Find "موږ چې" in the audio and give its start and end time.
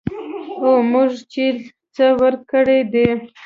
0.91-1.43